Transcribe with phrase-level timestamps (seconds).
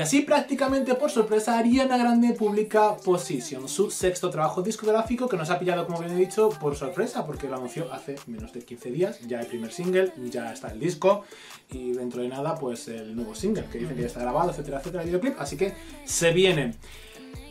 [0.00, 5.50] Y así prácticamente por sorpresa Ariana Grande publica Position, su sexto trabajo discográfico que nos
[5.50, 8.90] ha pillado, como bien he dicho, por sorpresa porque lo anunció hace menos de 15
[8.92, 11.24] días, ya el primer single, ya está el disco
[11.70, 14.78] y dentro de nada pues el nuevo single que dicen que ya está grabado, etcétera,
[14.78, 15.74] etcétera, el videoclip, así que
[16.06, 16.76] se viene.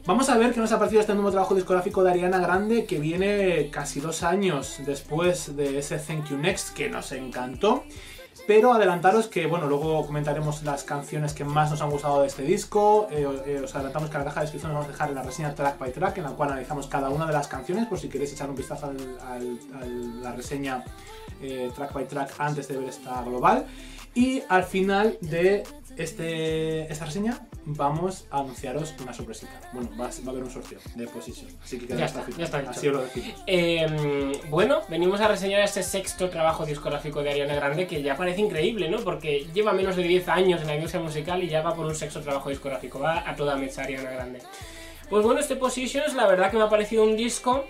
[0.08, 2.97] Vamos a ver qué nos ha parecido este nuevo trabajo discográfico de Ariana Grande que
[2.97, 7.84] viene casi dos años después de ese Thank You Next que nos encantó.
[8.50, 12.42] Pero adelantaros que, bueno, luego comentaremos las canciones que más nos han gustado de este
[12.42, 13.08] disco.
[13.11, 15.22] Eh, eh, os adelantamos que en la caja de descripción nos vamos a dejar la
[15.22, 18.09] reseña track by track, en la cual analizamos cada una de las canciones, por si
[18.09, 20.83] queréis echar un vistazo a la reseña
[21.44, 23.67] eh, track by track antes de ver esta global.
[24.16, 25.61] Y al final de
[25.95, 29.52] este, esta reseña vamos a anunciaros una sorpresita.
[29.73, 31.49] Bueno, va, a haber un sorteo de Position.
[31.63, 33.43] Así que ya está, ya está Así os lo decimos.
[33.47, 38.41] Eh, bueno, venimos a reseñar este sexto trabajo discográfico de Ariana Grande que ya parece
[38.41, 38.99] increíble, ¿no?
[38.99, 41.95] Porque lleva menos de 10 años en la industria musical y ya va por un
[41.95, 42.99] sexto trabajo discográfico.
[42.99, 44.41] Va a toda mecha Ariana Grande.
[45.09, 47.66] Pues bueno, este Positions la verdad que me ha parecido un disco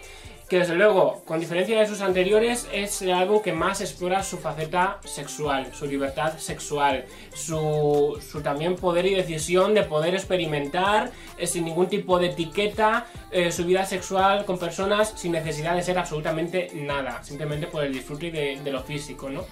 [0.50, 4.38] que desde luego, con diferencia de sus anteriores, es el álbum que más explora su
[4.40, 7.06] faceta sexual, su libertad sexual,
[7.36, 13.06] su, su también poder y decisión de poder experimentar eh, sin ningún tipo de etiqueta
[13.32, 17.94] eh, su vida sexual con personas sin necesidad de ser absolutamente nada, simplemente por el
[17.94, 19.46] disfrute de, de lo físico, ¿no?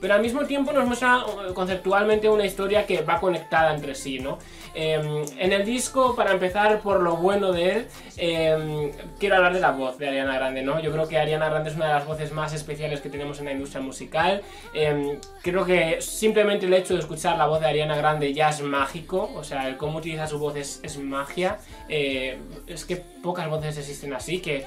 [0.00, 1.18] Pero al mismo tiempo nos muestra
[1.48, 4.38] eh, conceptualmente una historia que va conectada entre sí, ¿no?
[4.74, 9.60] Em, en el disco, para empezar por lo bueno de él, em, quiero hablar de
[9.60, 10.80] la voz de Ariana Grande, ¿no?
[10.80, 13.44] Yo creo que Ariana Grande es una de las voces más especiales que tenemos en
[13.44, 14.40] la industria musical.
[14.72, 18.62] Em, creo que simplemente el hecho de escuchar la voz de Ariana Grande ya es
[18.62, 21.58] mágico, o sea, el cómo utiliza su voz es, es magia.
[21.88, 24.64] Eh, es que pocas voces existen así, que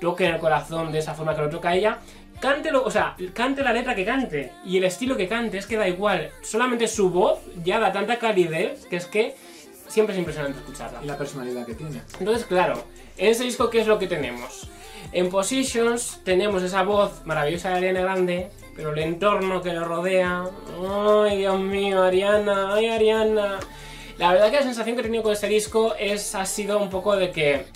[0.00, 2.00] toquen el corazón de esa forma que lo toca ella
[2.40, 5.76] cante o sea, cante la letra que cante y el estilo que cante, es que
[5.76, 6.30] da igual.
[6.42, 9.36] Solamente su voz ya da tanta calidez que es que
[9.92, 11.00] siempre es impresionante escucharla.
[11.02, 12.02] Y la personalidad que tiene.
[12.18, 12.84] Entonces, claro,
[13.16, 14.68] en ese disco, ¿qué es lo que tenemos?
[15.12, 20.44] En Positions tenemos esa voz maravillosa de Ariana Grande, pero el entorno que lo rodea.
[20.82, 22.74] ¡Ay, Dios mío, Ariana!
[22.74, 23.58] ¡Ay, Ariana!
[24.16, 26.88] La verdad que la sensación que he tenido con este disco es, ha sido un
[26.88, 27.66] poco de que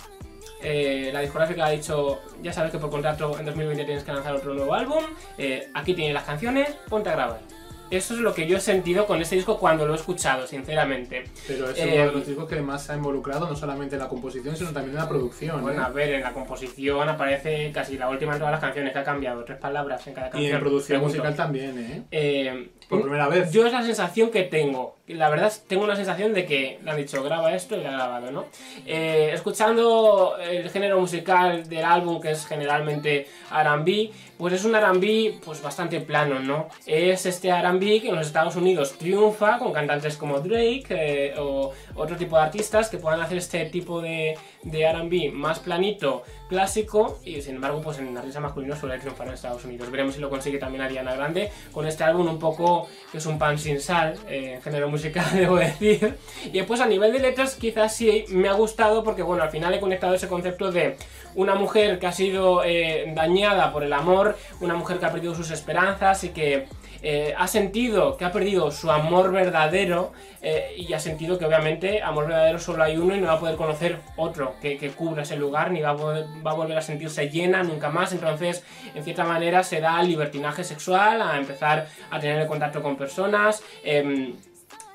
[0.63, 4.33] eh, la discográfica ha dicho, ya sabes que por contrato en 2020 tienes que lanzar
[4.33, 5.03] otro nuevo álbum,
[5.37, 7.41] eh, aquí tienes las canciones, ponte a grabar.
[7.89, 11.23] Eso es lo que yo he sentido con este disco cuando lo he escuchado, sinceramente.
[11.47, 14.09] Pero es uno de los discos que más se ha involucrado, no solamente en la
[14.09, 15.61] composición, sino también en la producción.
[15.61, 15.85] Bueno, ¿eh?
[15.85, 19.03] a ver, en la composición aparece casi la última en todas las canciones, que ha
[19.03, 20.51] cambiado tres palabras en cada canción.
[20.51, 21.17] Y en producción Pregunto.
[21.17, 22.03] musical también, ¿eh?
[22.11, 23.51] Eh, Por primera vez.
[23.51, 24.95] Yo es la sensación que tengo.
[25.07, 27.93] La verdad, tengo una sensación de que le han dicho graba esto y lo ha
[27.93, 28.45] grabado, ¿no?
[28.85, 35.39] Eh, escuchando el género musical del álbum, que es generalmente RB, pues es un RB
[35.43, 36.67] pues bastante plano, ¿no?
[36.85, 41.73] Es este RB que en los Estados Unidos triunfa con cantantes como Drake eh, o
[41.95, 47.19] otro tipo de artistas que puedan hacer este tipo de, de RB más planito, clásico,
[47.23, 49.89] y sin embargo, pues en artistas masculinos suele triunfar en Estados Unidos.
[49.89, 52.76] Veremos si lo consigue también Ariana Grande con este álbum un poco
[53.11, 56.17] que es un pan sin sal, eh, en género musical, debo decir.
[56.45, 59.73] Y después a nivel de letras, quizás sí me ha gustado porque, bueno, al final
[59.73, 60.97] he conectado ese concepto de
[61.35, 65.35] una mujer que ha sido eh, dañada por el amor, una mujer que ha perdido
[65.35, 66.67] sus esperanzas y que
[67.01, 70.11] eh, ha sentido que ha perdido su amor verdadero
[70.41, 73.39] eh, y ha sentido que obviamente amor verdadero solo hay uno y no va a
[73.39, 77.63] poder conocer otro que, que cubra ese lugar ni va a, volver a sentirse llena
[77.63, 78.11] nunca más.
[78.11, 78.63] Entonces,
[78.95, 82.95] en cierta manera, se da al libertinaje sexual, a empezar a tener el contacto con
[82.95, 83.63] personas.
[83.83, 84.33] em,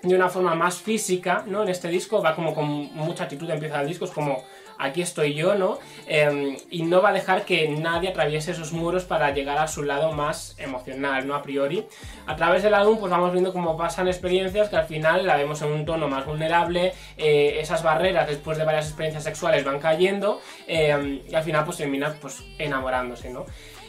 [0.02, 1.62] de una forma más física, ¿no?
[1.62, 4.42] En este disco va como con mucha actitud, empieza el disco, es como
[4.82, 5.78] aquí estoy yo, ¿no?
[6.06, 9.82] Eh, y no va a dejar que nadie atraviese esos muros para llegar a su
[9.82, 11.34] lado más emocional, ¿no?
[11.34, 11.86] A priori.
[12.26, 15.62] A través del álbum, pues vamos viendo cómo pasan experiencias que al final la vemos
[15.62, 20.40] en un tono más vulnerable, eh, esas barreras después de varias experiencias sexuales van cayendo
[20.66, 23.46] eh, y al final pues termina pues enamorándose, ¿no?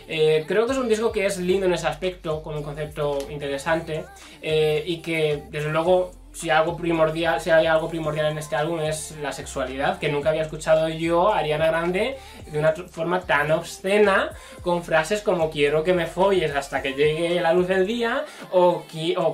[0.08, 3.20] Eh, creo que es un disco que es lindo en ese aspecto, con un concepto
[3.30, 4.06] interesante
[4.42, 8.80] eh, y que desde luego si algo primordial, si hay algo primordial en este álbum
[8.82, 12.18] es la sexualidad, que nunca había escuchado yo a Ariana Grande
[12.52, 14.32] de una forma tan obscena,
[14.62, 18.84] con frases como quiero que me folles hasta que llegue la luz del día, o,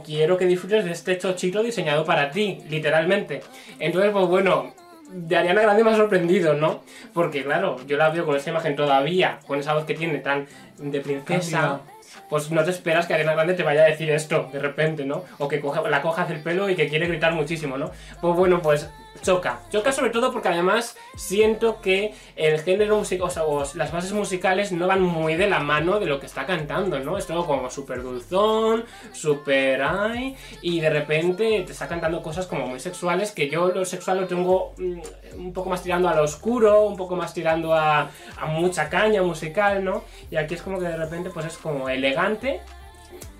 [0.06, 3.42] quiero que disfrutes de este chochito diseñado para ti, literalmente.
[3.80, 4.74] Entonces, pues bueno,
[5.10, 6.84] de Ariana Grande me ha sorprendido, ¿no?
[7.14, 10.48] Porque claro, yo la veo con esa imagen todavía, con esa voz que tiene tan
[10.78, 11.82] de princesa
[12.30, 15.24] pues no te esperas que Ariana Grande te vaya a decir esto de repente, ¿no?
[15.38, 17.92] O que la cojas el pelo y que quiere gritar muchísimo, ¿no?
[18.22, 18.90] Pues bueno, pues
[19.22, 19.62] choca.
[19.70, 23.44] Choca sobre todo porque además siento que el género musical, o sea,
[23.76, 27.18] las bases musicales no van muy de la mano de lo que está cantando, ¿no?
[27.18, 32.68] Es todo como súper dulzón, súper ay, y de repente te está cantando cosas como
[32.68, 35.00] muy sexuales que yo lo sexual lo tengo mm,
[35.38, 39.22] un poco más tirando a lo oscuro, un poco más tirando a, a mucha caña
[39.22, 40.04] musical, ¿no?
[40.32, 42.62] Y aquí es como que de repente pues es como elegante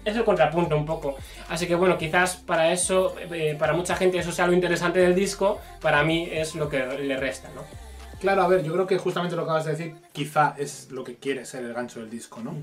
[0.06, 1.16] es el contrapunto un poco.
[1.50, 5.16] Así que bueno, quizás para eso, eh, para mucha gente eso sea lo interesante del
[5.16, 7.64] disco, para mí es lo que le resta, ¿no?
[8.20, 11.04] Claro, a ver, yo creo que justamente lo que acabas de decir, quizá es lo
[11.04, 12.54] que quiere ser el gancho del disco, ¿no?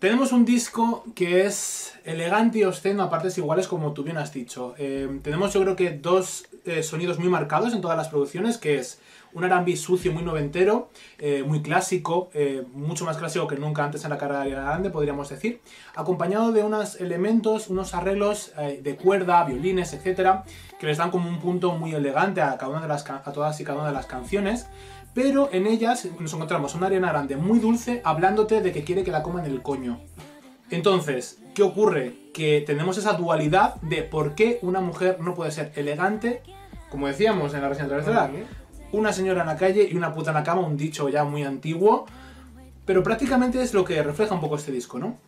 [0.00, 4.32] Tenemos un disco que es elegante y obsceno a partes iguales, como tú bien has
[4.32, 4.74] dicho.
[4.76, 8.78] Eh, tenemos, yo creo que, dos eh, sonidos muy marcados en todas las producciones, que
[8.78, 8.98] es
[9.36, 10.88] un R&B sucio, muy noventero,
[11.18, 14.88] eh, muy clásico, eh, mucho más clásico que nunca antes en la carrera de Grande,
[14.88, 15.60] podríamos decir,
[15.94, 20.44] acompañado de unos elementos, unos arreglos eh, de cuerda, violines, etcétera,
[20.80, 23.60] que les dan como un punto muy elegante a, cada una de las, a todas
[23.60, 24.68] y cada una de las canciones.
[25.12, 29.10] Pero en ellas nos encontramos una Ariana Grande muy dulce hablándote de que quiere que
[29.10, 30.00] la coman el coño.
[30.70, 32.14] Entonces, ¿qué ocurre?
[32.32, 36.42] Que tenemos esa dualidad de por qué una mujer no puede ser elegante,
[36.90, 38.30] como decíamos en la reciente tercera,
[38.92, 41.42] una señora en la calle y una puta en la cama, un dicho ya muy
[41.42, 42.06] antiguo,
[42.84, 45.18] pero prácticamente es lo que refleja un poco este disco, ¿no?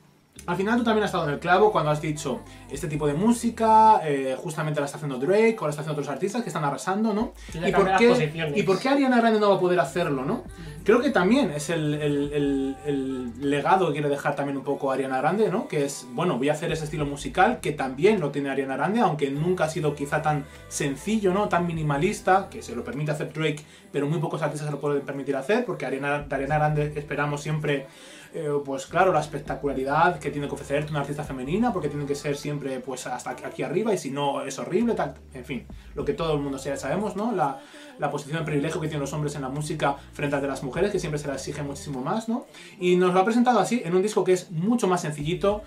[0.47, 2.41] Al final tú también has estado en el clavo cuando has dicho
[2.71, 6.09] este tipo de música, eh, justamente la está haciendo Drake o la está haciendo otros
[6.09, 7.33] artistas que están arrasando, ¿no?
[7.53, 10.45] ¿Y por, qué, ¿Y por, qué, Ariana Grande no va a poder hacerlo, no?
[10.85, 15.19] Creo que también es el, el, el, legado que quiere dejar también un poco Ariana
[15.19, 15.69] Grande, ¿no?
[15.69, 19.01] Que es, bueno, voy a hacer ese estilo musical que también lo tiene Ariana Grande,
[19.01, 21.49] aunque nunca ha sido quizá tan sencillo, ¿no?
[21.51, 23.63] Tan minimalista, que se lo permite hacer Drake,
[23.93, 27.87] pero muy pocos artistas se lo pueden permitir hacer, porque Ariana, Ariana Grande esperamos siempre
[28.35, 32.15] eh, pues claro, la espectacularidad que tiene que ofrecerte una artista femenina, porque tiene que
[32.15, 36.05] ser siempre pues hasta aquí arriba y si no es horrible, tal, en fin, lo
[36.05, 37.33] que todo el mundo ya sabemos, ¿no?
[37.33, 37.61] La,
[37.99, 40.93] la posición de privilegio que tienen los hombres en la música frente a las mujeres,
[40.93, 42.47] que siempre se la exige muchísimo más, ¿no?
[42.79, 45.63] Y nos lo ha presentado así, en un disco que es mucho más sencillito,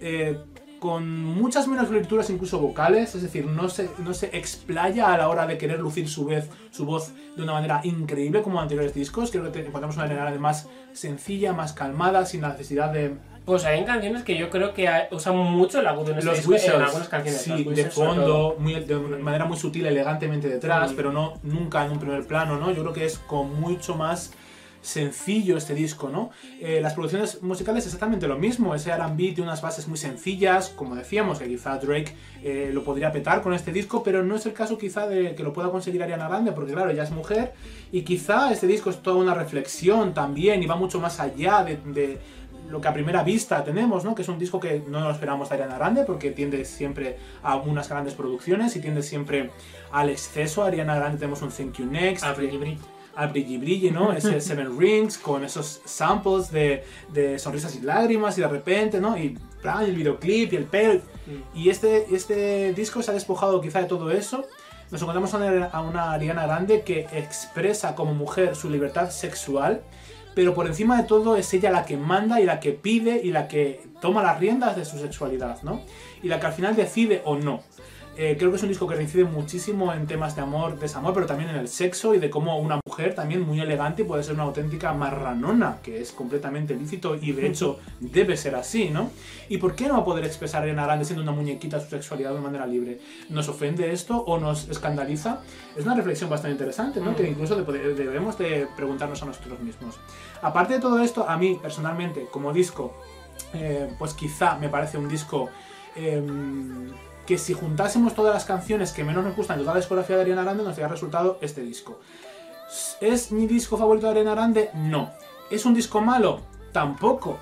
[0.00, 0.38] eh,
[0.78, 5.28] con muchas menos lecturas incluso vocales, es decir, no se, no se explaya a la
[5.28, 8.94] hora de querer lucir su, vez, su voz de una manera increíble como en anteriores
[8.94, 9.30] discos.
[9.30, 13.16] Creo que encontramos una manera más sencilla, más calmada, sin la necesidad de...
[13.44, 16.74] Pues hay canciones que yo creo que usan mucho el agudo en, este los disco,
[16.74, 17.42] en algunas canciones.
[17.42, 22.00] Sí, de fondo, muy, de manera muy sutil, elegantemente detrás, pero no nunca en un
[22.00, 22.72] primer plano, ¿no?
[22.72, 24.32] Yo creo que es con mucho más
[24.86, 26.30] sencillo este disco, ¿no?
[26.60, 30.94] Eh, las producciones musicales exactamente lo mismo, ese R&B tiene unas bases muy sencillas, como
[30.94, 34.52] decíamos, que quizá Drake eh, lo podría petar con este disco, pero no es el
[34.52, 37.52] caso quizá de que lo pueda conseguir Ariana Grande, porque claro, ella es mujer,
[37.90, 42.20] y quizá este disco es toda una reflexión también, y va mucho más allá de,
[42.70, 44.14] lo que a primera vista tenemos, ¿no?
[44.14, 47.56] Que es un disco que no lo esperamos de Ariana Grande porque tiende siempre a
[47.56, 49.50] unas grandes producciones y tiende siempre
[49.92, 50.64] al exceso.
[50.64, 52.24] Ariana Grande tenemos un Thank You Next
[53.16, 54.12] al brilli brilli, ¿no?
[54.12, 59.16] Ese Seven Rings con esos samples de, de, sonrisas y lágrimas y de repente, ¿no?
[59.16, 59.36] Y
[59.80, 61.00] el videoclip y el pelo.
[61.26, 61.58] Mm.
[61.58, 64.44] Y este, este disco se ha despojado quizá de todo eso.
[64.90, 69.82] Nos encontramos a una Ariana Grande que expresa como mujer su libertad sexual,
[70.36, 73.32] pero por encima de todo es ella la que manda y la que pide y
[73.32, 75.80] la que toma las riendas de su sexualidad, ¿no?
[76.22, 77.62] Y la que al final decide o no.
[78.18, 81.26] Eh, creo que es un disco que reincide muchísimo en temas de amor, desamor, pero
[81.26, 84.44] también en el sexo y de cómo una mujer también muy elegante puede ser una
[84.44, 89.10] auténtica marranona, que es completamente lícito y de hecho debe ser así, ¿no?
[89.50, 92.32] ¿Y por qué no va a poder expresar en Grande siendo una muñequita su sexualidad
[92.32, 93.00] de manera libre?
[93.28, 95.42] ¿Nos ofende esto o nos escandaliza?
[95.76, 97.14] Es una reflexión bastante interesante, ¿no?
[97.14, 99.96] Que incluso debemos de preguntarnos a nosotros mismos.
[100.40, 102.94] Aparte de todo esto, a mí personalmente, como disco,
[103.52, 105.50] eh, pues quizá me parece un disco...
[105.94, 106.92] Em,
[107.26, 110.22] que si juntásemos todas las canciones que menos nos gustan de toda la discografía de
[110.22, 112.00] Ariana Grande, nos daría resultado este disco.
[113.00, 114.70] ¿Es mi disco favorito de Ariana Grande?
[114.74, 115.10] No.
[115.50, 116.40] ¿Es un disco malo?
[116.72, 117.38] Tampoco.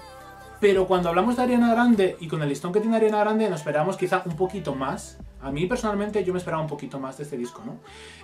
[0.60, 3.60] Pero cuando hablamos de Ariana Grande y con el listón que tiene Ariana Grande, nos
[3.60, 5.18] esperamos quizá un poquito más.
[5.42, 7.80] A mí personalmente yo me esperaba un poquito más de este disco, ¿no?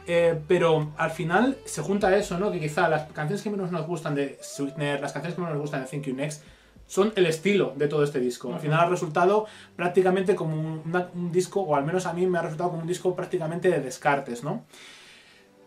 [0.06, 2.50] Eh, pero al final se junta eso, ¿no?
[2.50, 5.62] Que quizá las canciones que menos nos gustan de Sweetener, las canciones que menos nos
[5.62, 6.42] gustan de Thank You Next,
[6.90, 8.52] son el estilo de todo este disco.
[8.52, 12.26] Al final ha resultado prácticamente como un, una- un disco, o al menos a mí
[12.26, 14.64] me ha resultado como un disco prácticamente de descartes, ¿no?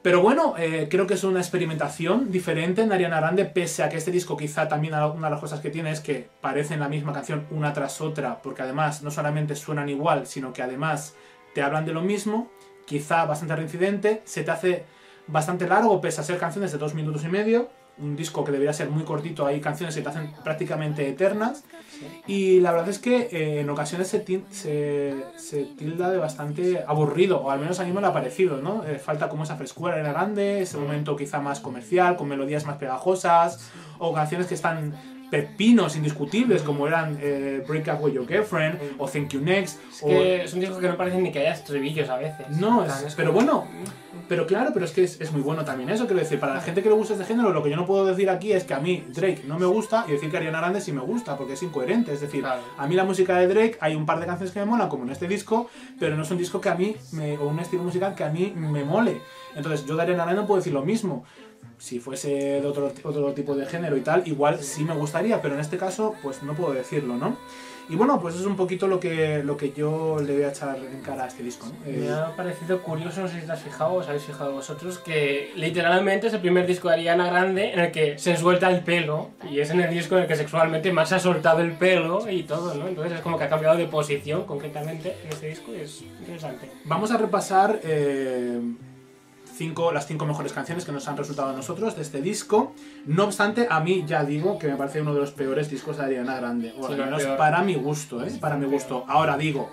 [0.02, 3.96] Pero bueno, eh, creo que es una experimentación diferente en Ariana Grande, pese a que
[3.96, 7.14] este disco quizá también una de las cosas que tiene es que parecen la misma
[7.14, 11.16] canción una tras otra, porque además no solamente suenan igual, sino que además
[11.56, 12.52] te hablan de lo mismo,
[12.86, 14.84] quizá bastante reincidente, se te hace
[15.28, 18.74] bastante largo, pese a ser canciones de dos minutos y medio, un disco que debería
[18.74, 21.64] ser muy cortito, hay canciones que te hacen prácticamente eternas,
[22.26, 27.42] y la verdad es que eh, en ocasiones se, se, se tilda de bastante aburrido,
[27.42, 28.84] o al menos a mí me lo ha parecido, ¿no?
[28.84, 32.78] Eh, falta como esa frescura era grande, ese momento quizá más comercial, con melodías más
[32.78, 38.78] pegajosas, o canciones que están pepinos indiscutibles, como eran eh, Break Up With Your Girlfriend,
[39.00, 40.08] o Thank You Next, Es o...
[40.08, 42.48] que es un disco que no parece ni que haya estribillos a veces.
[42.52, 43.68] No, plan, es- pero como- bueno,
[44.30, 46.62] pero claro, pero es que es, es muy bueno también eso, quiero decir, para la
[46.62, 48.76] gente que le gusta este género, lo que yo no puedo decir aquí es que
[48.76, 51.54] a mí Drake no me gusta y decir que Ariana Grande sí me gusta, porque
[51.54, 52.62] es incoherente, es decir, Claro.
[52.78, 55.04] a mí la música de Drake hay un par de canciones que me molan, como
[55.04, 55.68] en este disco,
[56.00, 58.30] pero no es un disco que a mí, me, o un estilo musical que a
[58.30, 59.20] mí me mole.
[59.56, 61.26] Entonces yo de Ariana Grande no puedo decir lo mismo.
[61.78, 62.30] Si fuese
[62.62, 65.78] de otro, otro tipo de género y tal, igual sí me gustaría, pero en este
[65.78, 67.38] caso, pues no puedo decirlo, ¿no?
[67.90, 70.78] Y bueno, pues es un poquito lo que, lo que yo le voy a echar
[70.78, 71.74] en cara a este disco, ¿no?
[71.86, 75.00] Eh, Me ha parecido curioso, no sé si te has fijado os habéis fijado vosotros,
[75.00, 78.86] que literalmente es el primer disco de Ariana Grande en el que se suelta el
[78.86, 81.74] pelo y es en el disco en el que sexualmente más se ha soltado el
[81.74, 82.88] pelo y todo, ¿no?
[82.88, 86.72] Entonces es como que ha cambiado de posición concretamente en este disco y es interesante.
[86.86, 88.62] Vamos a repasar eh,
[89.54, 92.74] cinco, las cinco mejores canciones que nos han resultado a nosotros de este disco.
[93.06, 96.04] No obstante, a mí ya digo que me parece uno de los peores discos de
[96.06, 96.74] Ariana Grande.
[96.80, 98.32] O Sí, al menos para mi gusto, ¿eh?
[98.40, 99.06] Para mi gusto.
[99.08, 99.70] Ahora digo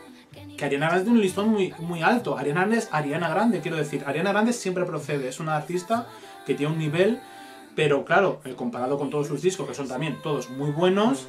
[0.57, 2.37] que Ariana Grande tiene un listón muy, muy alto.
[2.37, 4.05] Ariana Grande es Ariana Grande, quiero decir.
[4.07, 5.29] Ariana Grande siempre procede.
[5.29, 6.07] Es una artista
[6.47, 7.21] que tiene un nivel...
[7.77, 11.29] Pero claro, eh, comparado con todos sus discos, que son también todos muy buenos,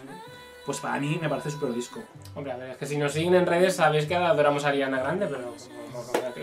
[0.66, 2.02] pues para mí me parece súper disco.
[2.36, 5.00] Hombre, a ver, es que si nos siguen en redes sabéis que adoramos a Ariana
[5.00, 5.54] Grande, pero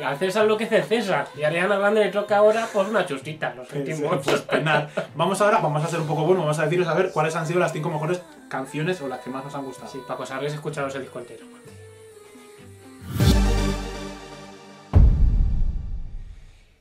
[0.02, 1.28] al César lo que es César.
[1.36, 4.24] Y a Ariana Grande le toca ahora pues una chustita, lo sentimos.
[4.24, 4.88] Pues penar.
[5.14, 7.46] Vamos ahora, vamos a ser un poco bueno, vamos a deciros a ver cuáles han
[7.46, 9.90] sido las cinco mejores canciones o las que más nos han gustado.
[9.90, 11.46] Sí, para acosarles escucharos el disco entero.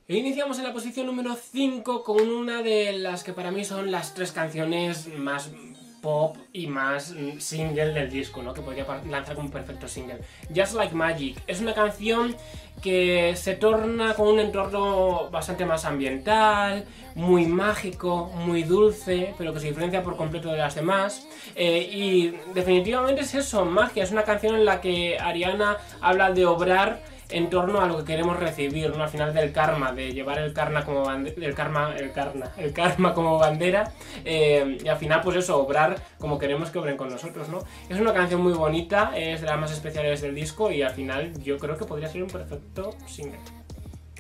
[0.10, 3.92] E iniciamos en la posición número 5 con una de las que para mí son
[3.92, 5.52] las tres canciones más
[6.02, 8.54] pop y más mm, single del disco, ¿no?
[8.54, 10.20] Que podría lanzar como un perfecto single.
[10.56, 12.36] Just Like Magic es una canción
[12.82, 16.86] que se torna con un entorno bastante más ambiental,
[17.16, 21.28] muy mágico, muy dulce, pero que se diferencia por completo de las demás.
[21.56, 24.04] Eh, y definitivamente es eso, magia.
[24.04, 28.06] Es una canción en la que Ariana habla de obrar en torno a lo que
[28.06, 29.04] queremos recibir, ¿no?
[29.04, 33.14] Al final del karma, de llevar el karma como bandera, karma, el karma, el karma
[33.14, 33.92] como bandera,
[34.24, 37.60] eh, y al final, pues eso, obrar como queremos que obren con nosotros, ¿no?
[37.90, 41.34] Es una canción muy bonita, es de las más especiales del disco y al final
[41.44, 43.40] yo creo que podría ser un perfecto single.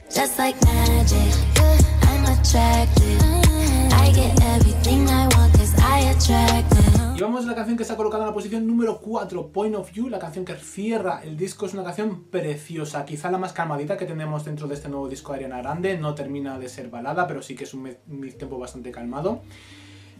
[0.09, 1.35] Just like magic,
[2.03, 3.21] I'm attracted.
[3.91, 6.96] I get everything I want cause I attract it.
[7.17, 9.91] Y vamos a la canción que está colocada en la posición número 4, Point of
[9.91, 11.65] View, la canción que cierra el disco.
[11.65, 15.31] Es una canción preciosa, quizá la más calmadita que tenemos dentro de este nuevo disco
[15.31, 15.97] de Ariana Grande.
[15.97, 19.41] No termina de ser balada, pero sí que es un mid-tempo bastante calmado.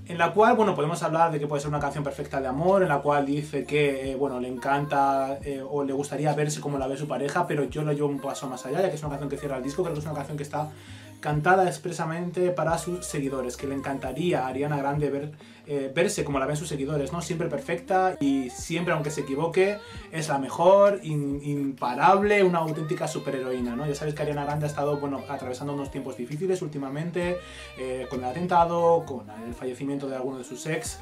[0.08, 2.82] En la cual, bueno, podemos hablar de que puede ser una canción perfecta de amor,
[2.82, 6.80] en la cual dice que, eh, bueno, le encanta eh, o le gustaría verse como
[6.80, 9.02] la ve su pareja, pero yo lo llevo un paso más allá, ya que es
[9.02, 10.72] una canción que cierra el disco, creo que es una canción que está
[11.20, 15.32] cantada expresamente para sus seguidores, que le encantaría a Ariana Grande ver,
[15.66, 17.22] eh, verse como la ven sus seguidores, ¿no?
[17.22, 19.78] Siempre perfecta y siempre, aunque se equivoque,
[20.12, 23.88] es la mejor, imparable, una auténtica superheroína, ¿no?
[23.88, 27.38] Ya sabéis que Ariana Grande ha estado, bueno, atravesando unos tiempos difíciles últimamente,
[27.78, 31.00] eh, con el atentado, con el fallecimiento de alguno de sus ex,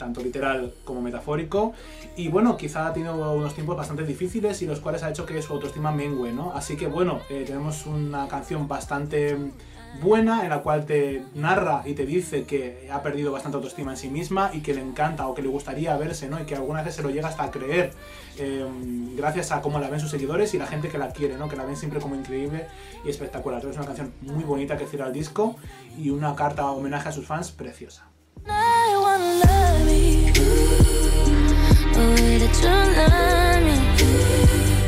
[0.00, 1.74] tanto literal como metafórico.
[2.16, 5.40] Y bueno, quizá ha tenido unos tiempos bastante difíciles y los cuales ha hecho que
[5.42, 6.52] su autoestima mengue, ¿no?
[6.52, 9.36] Así que bueno, eh, tenemos una canción bastante
[10.00, 13.96] buena en la cual te narra y te dice que ha perdido bastante autoestima en
[13.96, 16.40] sí misma y que le encanta o que le gustaría verse, ¿no?
[16.40, 17.92] Y que algunas veces se lo llega hasta creer
[18.38, 18.66] eh,
[19.16, 21.48] gracias a cómo la ven sus seguidores y la gente que la quiere, ¿no?
[21.48, 22.66] Que la ven siempre como increíble
[23.04, 23.64] y espectacular.
[23.64, 25.56] Es una canción muy bonita que cierra el disco
[25.98, 28.06] y una carta homenaje a sus fans preciosa.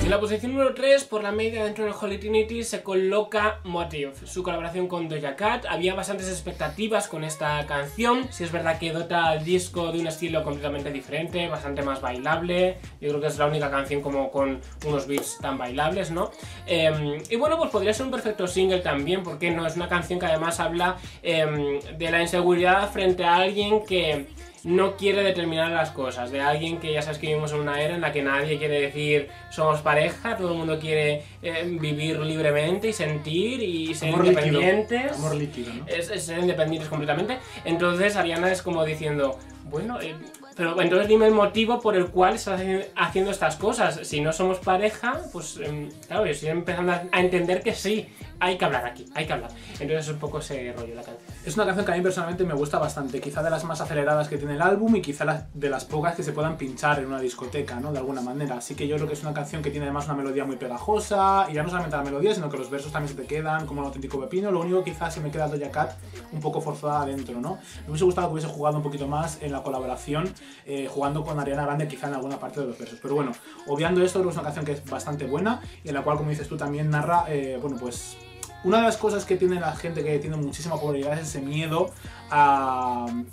[0.02, 4.12] En la posición número 3, por la media dentro del Holy Trinity, se coloca Motive,
[4.24, 5.64] su colaboración con Doja Cat.
[5.68, 8.26] Había bastantes expectativas con esta canción.
[8.30, 12.76] Si es verdad que dota al disco de un estilo completamente diferente, bastante más bailable.
[13.00, 16.30] Yo creo que es la única canción como con unos beats tan bailables, ¿no?
[16.66, 20.18] Eh, y bueno, pues podría ser un perfecto single también, porque no es una canción
[20.20, 24.26] que además habla eh, de la inseguridad frente a alguien que
[24.64, 27.94] no quiere determinar las cosas, de alguien que ya sabes que vivimos en una era
[27.96, 32.88] en la que nadie quiere decir somos pareja, todo el mundo quiere eh, vivir libremente
[32.88, 34.46] y sentir y ser Amor líquido.
[34.60, 35.12] independientes.
[35.18, 35.86] Amor líquido, ¿no?
[35.88, 37.38] Es, es ser independientes completamente.
[37.64, 40.14] Entonces Ariana es como diciendo, bueno, eh,
[40.54, 44.00] pero entonces dime el motivo por el cual estás haci- haciendo estas cosas.
[44.06, 48.06] Si no somos pareja, pues em, claro, yo estoy empezando a entender que sí,
[48.42, 49.50] hay que hablar aquí, hay que hablar.
[49.74, 51.24] Entonces es un poco ese rollo la canción.
[51.46, 54.28] Es una canción que a mí personalmente me gusta bastante, quizá de las más aceleradas
[54.28, 57.20] que tiene el álbum y quizá de las pocas que se puedan pinchar en una
[57.20, 57.92] discoteca, ¿no?
[57.92, 58.56] De alguna manera.
[58.56, 61.46] Así que yo creo que es una canción que tiene además una melodía muy pegajosa
[61.50, 63.80] y ya no solamente la melodía, sino que los versos también se te quedan como
[63.80, 64.50] un auténtico pepino.
[64.50, 65.92] Lo único quizás se me queda Doja Cat
[66.32, 67.58] un poco forzada adentro, ¿no?
[67.84, 70.28] Me hubiese gustado que hubiese jugado un poquito más en la colaboración,
[70.66, 72.98] eh, jugando con Ariana Grande quizá en alguna parte de los versos.
[73.00, 73.30] Pero bueno,
[73.68, 76.16] obviando esto, creo que es una canción que es bastante buena y en la cual,
[76.16, 78.16] como dices tú, también narra, eh, bueno, pues
[78.64, 81.90] una de las cosas que tiene la gente que tiene muchísima popularidad es ese miedo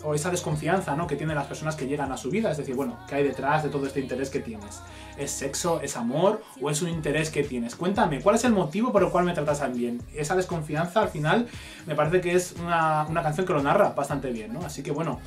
[0.03, 1.07] o esa desconfianza ¿no?
[1.07, 2.51] que tienen las personas que llegan a su vida.
[2.51, 4.81] Es decir, bueno, ¿qué hay detrás de todo este interés que tienes?
[5.17, 5.81] ¿Es sexo?
[5.81, 6.41] ¿Es amor?
[6.62, 7.75] ¿O es un interés que tienes?
[7.75, 10.01] Cuéntame, ¿cuál es el motivo por el cual me tratas tan bien?
[10.15, 11.48] Esa desconfianza al final
[11.86, 14.62] me parece que es una, canción que lo narra bastante bien, ¿no?
[14.62, 15.19] Así que bueno,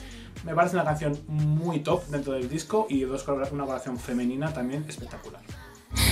[0.44, 4.84] me parece una canción muy top dentro del disco y dos, una colaboración femenina también
[4.88, 5.40] espectacular.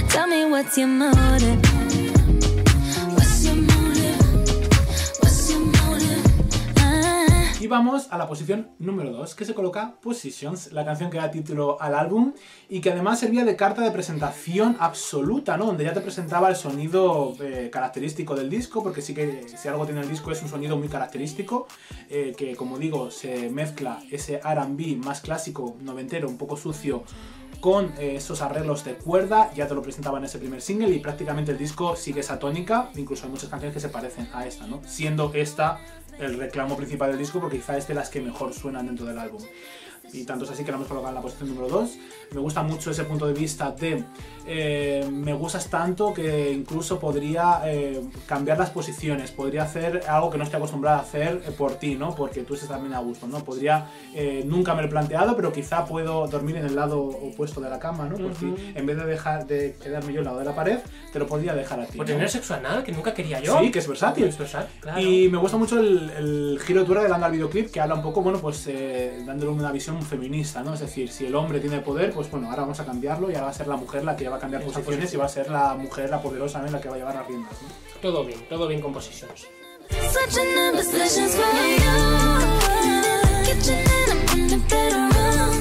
[0.09, 2.20] Tell me what's your?
[7.61, 11.31] Y vamos a la posición número 2, que se coloca Positions, la canción que da
[11.31, 12.33] título al álbum
[12.71, 15.67] y que además servía de carta de presentación absoluta, ¿no?
[15.67, 19.85] Donde ya te presentaba el sonido eh, característico del disco, porque sí que si algo
[19.85, 21.69] tiene el disco es un sonido muy característico,
[22.09, 27.05] eh, que como digo, se mezcla ese RB más clásico, noventero, un poco sucio,
[27.61, 30.99] con eh, esos arreglos de cuerda, ya te lo presentaba en ese primer single y
[30.99, 34.67] prácticamente el disco sigue esa tónica, incluso hay muchas canciones que se parecen a esta,
[34.67, 34.81] ¿no?
[34.87, 35.81] Siendo esta
[36.19, 39.19] el reclamo principal del disco porque quizá es de las que mejor suenan dentro del
[39.19, 39.43] álbum.
[40.13, 41.91] Y tanto es así que la hemos colocado en la posición número 2.
[42.33, 44.05] Me gusta mucho ese punto de vista de
[44.47, 50.39] eh, me gustas tanto que incluso podría eh, cambiar las posiciones, podría hacer algo que
[50.39, 52.15] no estoy acostumbrada a hacer eh, por ti, ¿no?
[52.15, 53.45] Porque tú estés también a gusto, ¿no?
[53.45, 57.61] Podría, eh, nunca me lo he planteado, pero quizá puedo dormir en el lado opuesto
[57.61, 58.17] de la cama, ¿no?
[58.17, 58.53] Por ti.
[58.75, 60.79] En vez de dejar de quedarme yo al lado de la pared,
[61.13, 61.99] te lo podría dejar a ti.
[61.99, 62.13] Por ¿no?
[62.15, 63.59] tener sexo anal, que nunca quería yo.
[63.61, 64.25] Sí, que es versátil.
[64.25, 65.01] Es versátil, claro.
[65.01, 67.81] Y me gusta mucho el, el giro de tuerca que le dan al videoclip, que
[67.81, 68.69] habla un poco, bueno, pues
[69.27, 70.75] dándole una visión feminista, ¿no?
[70.75, 73.47] Es decir, si el hombre tiene poder, pues bueno, ahora vamos a cambiarlo y ahora
[73.47, 75.29] va a ser la mujer la que va a cambiar Esa posiciones y va a
[75.29, 76.71] ser la mujer, la poderosa, ¿no?
[76.71, 77.69] la que va a llevar las riendas, ¿no?
[78.01, 79.11] Todo bien, todo bien con bedroom.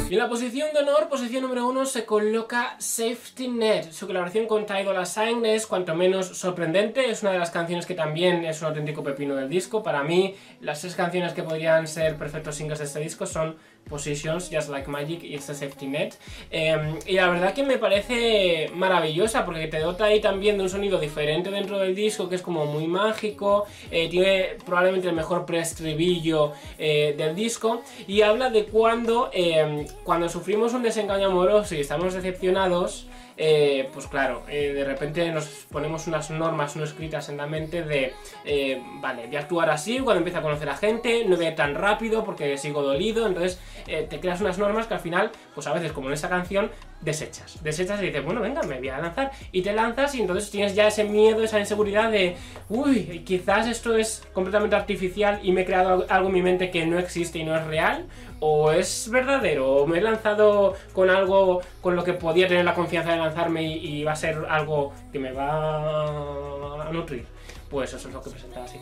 [0.10, 3.92] Y en la posición de honor, posición número uno, se coloca Safety Net.
[3.92, 7.12] Su colaboración con Dolla $ign es cuanto menos sorprendente.
[7.12, 9.84] Es una de las canciones que también es un auténtico pepino del disco.
[9.84, 13.58] Para mí, las tres canciones que podrían ser perfectos singles de este disco son
[13.90, 16.16] Positions, Just Like Magic y este Safety Net.
[16.52, 20.70] Eh, y la verdad que me parece maravillosa porque te dota ahí también de un
[20.70, 23.66] sonido diferente dentro del disco que es como muy mágico.
[23.92, 30.30] eh, tiene probablemente el mejor preestribillo eh, del disco y habla de cuando, eh, cuando
[30.30, 33.08] sufrimos un desengaño amoroso y estamos decepcionados.
[33.42, 37.84] Eh, pues claro, eh, de repente nos ponemos unas normas no escritas en la mente
[37.84, 41.46] de, eh, vale, voy a actuar así cuando empiece a conocer a gente, no voy
[41.46, 45.32] a ir tan rápido porque sigo dolido, entonces te creas unas normas que al final,
[45.56, 46.70] pues a veces como en esa canción,
[47.02, 47.64] desechas.
[47.64, 49.32] Desechas y dices, bueno, venga, me voy a lanzar.
[49.54, 52.36] Y te lanzas y entonces tienes ya ese miedo, esa inseguridad de,
[52.68, 56.86] uy, quizás esto es completamente artificial y me he creado algo- en mi mente que
[56.86, 58.06] no existe y no es real.
[58.42, 62.74] O es verdadero, o me he lanzado con algo con lo que podía tener la
[62.74, 67.26] confianza de lanzarme y, y va a ser algo que me va a nutrir.
[67.70, 68.80] Pues eso es lo que presentaba así.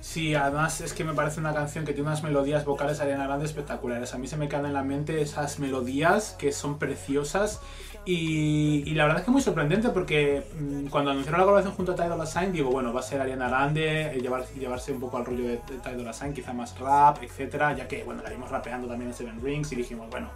[0.00, 3.46] Sí, además es que me parece una canción que tiene unas melodías vocales Ariana Grande
[3.46, 4.12] espectaculares.
[4.12, 7.62] A mí se me quedan en la mente esas melodías que son preciosas
[8.06, 11.92] y, y la verdad es que muy sorprendente porque mm, cuando anunciaron la colaboración junto
[11.92, 15.16] a Ty Dolla digo, bueno, va a ser Ariana Grande, eh, llevar- llevarse un poco
[15.16, 18.88] al rollo de, Ty Dolla quizá más rap, etcétera, ya que, bueno, la vimos rapeando
[18.88, 20.28] también en Seven Rings y dijimos, bueno,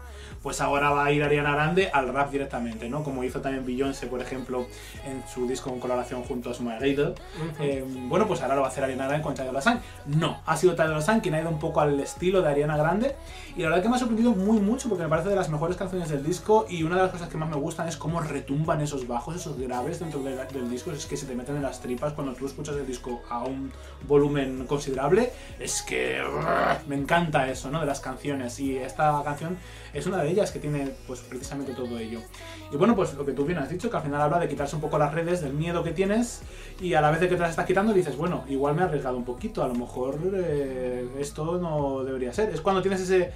[0.42, 3.02] pues ahora va a ir Ariana Grande al rap directamente, ¿no?
[3.02, 4.66] Como hizo también Beyoncé, por ejemplo,
[5.06, 6.78] en su disco en colaboración junto a Sumaya.
[7.60, 10.18] Eh, bueno, pues ahora lo va a hacer Ariana Grande con Ty Dolla $ign.
[10.18, 12.76] No, ha sido Ty Dolla $ign quien ha ido un poco al estilo de Ariana
[12.76, 13.16] Grande
[13.56, 15.76] y la verdad que me ha sorprendido muy mucho porque me parece de las mejores
[15.76, 18.80] canciones del disco y una de las cosas que más me gustan es cómo retumban
[18.80, 21.62] esos bajos, esos graves dentro de la- del disco, es que se te meten en
[21.62, 23.72] las tripas cuando tú escuchas el disco a un
[24.06, 26.20] volumen considerable, es que
[26.86, 27.80] me encanta eso, ¿no?
[27.80, 29.56] De las canciones y esta canción
[29.92, 32.20] es una de ellas que tiene pues precisamente todo ello.
[32.72, 34.76] Y bueno, pues lo que tú bien has dicho, que al final habla de quitarse
[34.76, 36.42] un poco las redes del miedo que tienes
[36.80, 38.84] y a la vez de que te las estás quitando dices, bueno, igual me he
[38.84, 42.50] arriesgado un poquito, a lo mejor eh, esto no debería ser.
[42.50, 43.32] Es cuando tienes ese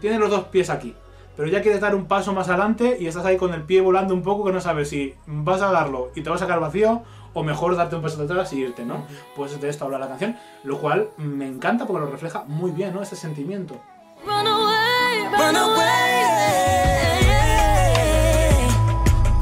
[0.00, 0.94] tienes los dos pies aquí.
[1.36, 4.14] Pero ya quieres dar un paso más adelante y estás ahí con el pie volando
[4.14, 7.02] un poco que no sabes si vas a darlo y te vas a sacar vacío
[7.32, 9.04] o mejor darte un paso atrás y irte, ¿no?
[9.34, 12.94] Pues de esto habla la canción, lo cual me encanta porque lo refleja muy bien,
[12.94, 13.02] ¿no?
[13.02, 13.74] Ese sentimiento.
[14.24, 16.04] Run away, run away.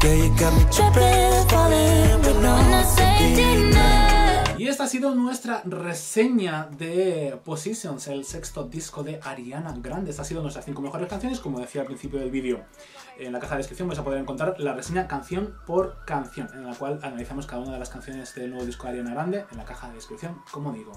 [0.03, 4.12] Yeah, you got me tripping, falling with no On a safety net.
[4.73, 10.09] Esta ha sido nuestra reseña de Positions, el sexto disco de Ariana Grande.
[10.09, 12.65] Esta ha sido nuestras cinco mejores canciones, como decía al principio del vídeo.
[13.18, 16.66] En la caja de descripción vais a poder encontrar la reseña canción por canción, en
[16.66, 19.59] la cual analizamos cada una de las canciones del nuevo disco de Ariana Grande en
[19.59, 20.92] la caja de descripción, como digo.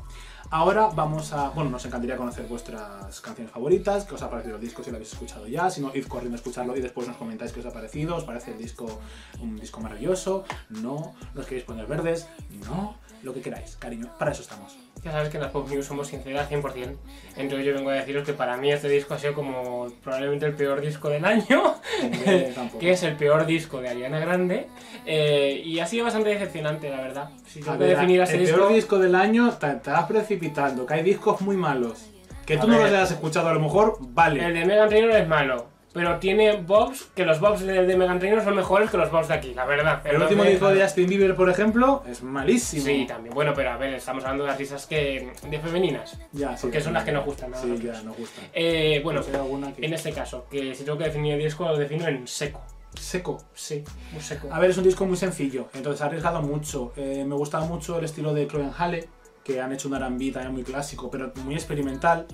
[0.50, 1.50] Ahora vamos a...
[1.50, 4.98] Bueno, nos encantaría conocer vuestras canciones favoritas, qué os ha parecido el disco, si lo
[4.98, 7.66] habéis escuchado ya, si no, id corriendo a escucharlo y después nos comentáis qué os
[7.66, 9.02] ha parecido, os parece el disco
[9.42, 12.28] un disco maravilloso, no, nos queréis poner verdes,
[12.66, 14.78] no, lo que queráis, cariño, para eso estamos.
[15.06, 16.96] Ya sabes que en las Pop News somos sinceras 100%.
[17.38, 20.56] Entonces yo vengo a deciros que para mí este disco ha sido como probablemente el
[20.56, 21.76] peor disco del año.
[22.80, 24.68] Que es el peor disco de Ariana Grande.
[25.06, 27.30] eh, y ha sido bastante decepcionante, la verdad.
[27.46, 28.58] Si tengo A ver, definir el este disco...
[28.58, 32.08] peor disco del año te, te vas precipitando, que hay discos muy malos.
[32.46, 34.44] Que A tú no los hayas escuchado a lo mejor, vale.
[34.44, 35.68] El de Megan Trainor es malo.
[35.96, 39.30] Pero tiene bobs que los bobs de, de Megan Trainor son mejores que los bobs
[39.30, 40.02] de aquí, la verdad.
[40.06, 42.84] El último disco de Justin Bieber, por ejemplo, es malísimo.
[42.86, 43.34] Sí, también.
[43.34, 46.20] Bueno, pero a ver, estamos hablando de artistas que de femeninas.
[46.34, 47.52] Ya, sí, porque son las que nos gustan.
[47.52, 47.58] ¿no?
[47.62, 48.44] Sí, ya, nos gustan.
[48.54, 51.64] Eh, bueno, Pues alguna que- en este caso, que si tengo que definir el disco,
[51.66, 52.62] lo defino en seco.
[53.00, 53.38] Seco.
[53.54, 53.82] Sí,
[54.12, 54.50] muy seco.
[54.52, 56.92] A ver, es un disco muy sencillo, entonces ha arriesgado mucho.
[56.98, 59.08] Eh, me gusta mucho el estilo de Chloe Halle,
[59.46, 62.26] que han hecho un R&B también muy clásico, pero muy experimental.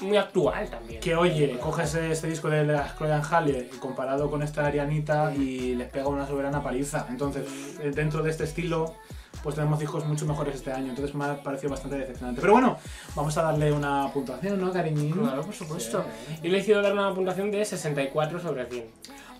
[0.00, 1.00] Muy actual también.
[1.00, 5.88] Que oye, coges este disco de la Chloe Halle comparado con esta Arianita y les
[5.88, 7.06] pega una soberana paliza.
[7.08, 7.44] Entonces,
[7.80, 8.94] eh, dentro de este estilo,
[9.42, 10.90] pues tenemos discos mucho mejores este año.
[10.90, 12.40] Entonces me ha parecido bastante decepcionante.
[12.40, 12.76] Pero bueno,
[13.14, 15.12] vamos a darle una puntuación, ¿no, cariñín?
[15.12, 16.04] Claro, por supuesto.
[16.28, 16.34] Sí.
[16.44, 18.84] Y le he decidido dar una puntuación de 64 sobre 100.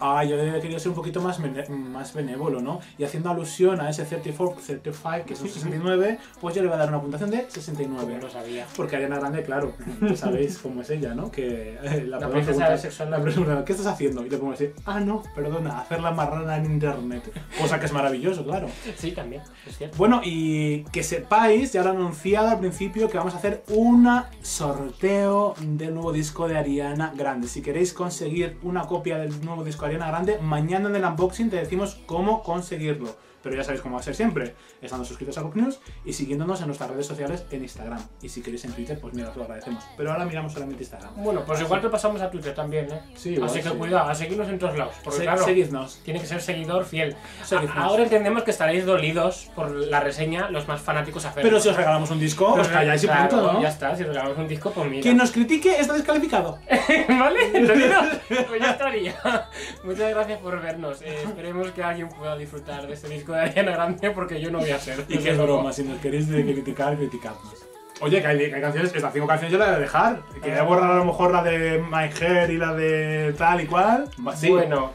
[0.01, 2.81] Ah, yo he querido ser un poquito más, más benévolo, ¿no?
[2.97, 6.77] Y haciendo alusión a ese 34, 35, que es un 69, pues yo le voy
[6.77, 8.05] a dar una puntuación de 69.
[8.05, 8.67] Como lo sabía.
[8.77, 11.31] Porque Ariana Grande, claro, ya sabéis cómo es ella, ¿no?
[11.31, 13.11] Que eh, la, La princesa sexual.
[13.11, 14.25] la pregunta, ¿qué estás haciendo?
[14.25, 17.33] Y le podemos decir, ah, no, perdona, hacer la marrana en internet.
[17.59, 18.69] Cosa que es maravilloso, claro.
[18.97, 19.97] Sí, también, es cierto.
[19.97, 24.09] Bueno, y que sepáis, ya lo he anunciado al principio, que vamos a hacer un
[24.43, 27.49] sorteo del nuevo disco de Ariana Grande.
[27.49, 31.49] Si queréis conseguir una copia del nuevo disco de Ariana Grande, mañana en el unboxing
[31.49, 33.17] te decimos cómo conseguirlo.
[33.43, 36.61] Pero ya sabéis cómo va a ser siempre, estando suscritos a Pop News y siguiéndonos
[36.61, 38.01] en nuestras redes sociales en Instagram.
[38.21, 39.85] Y si queréis en Twitter, pues mira, os lo agradecemos.
[39.97, 41.13] Pero ahora miramos solamente Instagram.
[41.17, 43.01] Bueno, pues igual te pasamos a Twitter también, ¿eh?
[43.15, 43.75] Sí, igual, Así que sí.
[43.77, 44.95] cuidado, a seguirnos en todos lados.
[45.05, 46.01] Porque Se- claro, Seguidnos.
[46.05, 47.17] tiene que ser seguidor fiel.
[47.45, 47.77] Seguidnos.
[47.77, 51.77] Ahora entendemos que estaréis dolidos por la reseña, los más fanáticos a Pero si os
[51.77, 53.63] regalamos un disco, os calláis y Claro, punto, ¿no?
[53.63, 55.03] Ya está, si regalamos un disco, pues mira.
[55.03, 56.59] Quien nos critique está descalificado.
[57.09, 57.39] ¿Vale?
[58.49, 59.15] Pues ya estaría.
[59.85, 61.03] Muchas gracias por vernos.
[61.03, 64.59] Eh, esperemos que alguien pueda disfrutar de este disco de Ariana Grande porque yo no
[64.59, 65.05] voy a ser.
[65.09, 67.65] Y que es broma, si nos queréis de criticar, criticadnos.
[68.01, 70.21] Oye, que hay, que hay canciones, estas cinco canciones yo las voy a dejar.
[70.43, 73.61] Que voy a borrar a lo mejor la de My Hair y la de tal
[73.61, 74.09] y cual.
[74.37, 74.51] Sí.
[74.51, 74.93] Bueno,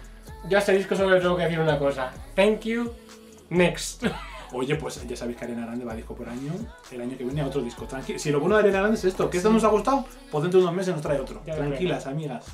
[0.48, 2.12] yo a este disco solo le tengo que decir una cosa.
[2.36, 2.94] Thank you.
[3.50, 4.06] Next.
[4.54, 6.54] Oye, pues ya sabéis que Ariana Grande va disco por año.
[6.92, 7.88] El año que viene otro disco.
[7.88, 10.44] Tranqui- Si lo bueno de Ariana Grande es esto, que esto nos ha gustado, pues
[10.44, 11.42] dentro de unos meses nos trae otro.
[11.46, 12.46] Ya Tranquilas, amigas.